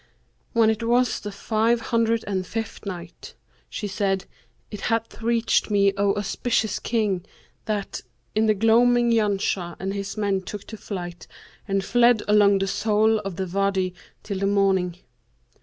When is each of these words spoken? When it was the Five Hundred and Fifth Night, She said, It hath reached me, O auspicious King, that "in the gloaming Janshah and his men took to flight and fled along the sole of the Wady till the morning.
When 0.53 0.71
it 0.71 0.81
was 0.81 1.19
the 1.19 1.31
Five 1.31 1.79
Hundred 1.79 2.23
and 2.25 2.43
Fifth 2.47 2.87
Night, 2.87 3.35
She 3.69 3.85
said, 3.87 4.25
It 4.71 4.81
hath 4.81 5.21
reached 5.21 5.69
me, 5.69 5.93
O 5.95 6.15
auspicious 6.15 6.79
King, 6.79 7.23
that 7.65 8.01
"in 8.33 8.47
the 8.47 8.55
gloaming 8.55 9.11
Janshah 9.11 9.75
and 9.79 9.93
his 9.93 10.17
men 10.17 10.41
took 10.41 10.63
to 10.63 10.77
flight 10.77 11.27
and 11.67 11.85
fled 11.85 12.23
along 12.27 12.57
the 12.57 12.67
sole 12.67 13.19
of 13.19 13.35
the 13.35 13.45
Wady 13.45 13.93
till 14.23 14.39
the 14.39 14.47
morning. 14.47 14.97